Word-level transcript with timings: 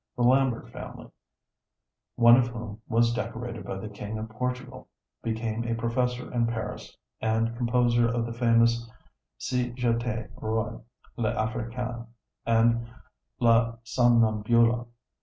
The 0.17 0.23
Lambert 0.23 0.71
family, 0.71 1.11
one 2.15 2.35
of 2.35 2.47
whom 2.47 2.81
was 2.87 3.13
decorated 3.13 3.63
by 3.65 3.77
the 3.77 3.87
King 3.87 4.17
of 4.17 4.29
Portugal, 4.29 4.87
became 5.21 5.63
a 5.63 5.75
professor 5.75 6.33
in 6.33 6.47
Paris, 6.47 6.97
and 7.21 7.55
composer 7.55 8.07
of 8.09 8.25
the 8.25 8.33
famous 8.33 8.89
Si 9.37 9.71
J'Etais 9.73 10.27
Roi, 10.37 10.79
L'Africaine, 11.17 12.07
and 12.47 12.89
La 13.39 13.73
Somnambula. 13.85 14.87